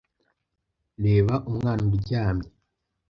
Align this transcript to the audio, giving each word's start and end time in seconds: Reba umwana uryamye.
Reba 1.03 1.33
umwana 1.49 1.81
uryamye. 1.97 2.49